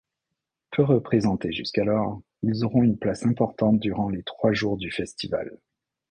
[0.71, 5.59] Peu représentés jusqu’alors, ils auront une place importante durant les trois jours du Festival.